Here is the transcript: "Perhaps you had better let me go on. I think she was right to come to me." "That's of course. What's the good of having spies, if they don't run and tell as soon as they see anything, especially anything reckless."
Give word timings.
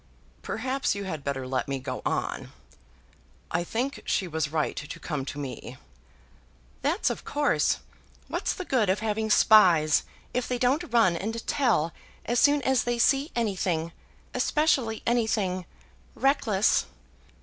"Perhaps 0.41 0.95
you 0.95 1.03
had 1.03 1.23
better 1.23 1.45
let 1.45 1.67
me 1.67 1.77
go 1.77 2.01
on. 2.07 2.51
I 3.51 3.63
think 3.63 4.01
she 4.03 4.27
was 4.27 4.51
right 4.51 4.75
to 4.75 4.99
come 4.99 5.25
to 5.25 5.37
me." 5.37 5.77
"That's 6.81 7.11
of 7.11 7.23
course. 7.23 7.77
What's 8.27 8.55
the 8.55 8.65
good 8.65 8.89
of 8.89 9.01
having 9.01 9.29
spies, 9.29 10.01
if 10.33 10.47
they 10.47 10.57
don't 10.57 10.91
run 10.91 11.15
and 11.15 11.45
tell 11.45 11.93
as 12.25 12.39
soon 12.39 12.63
as 12.63 12.83
they 12.83 12.97
see 12.97 13.29
anything, 13.35 13.91
especially 14.33 15.03
anything 15.05 15.67
reckless." 16.15 16.87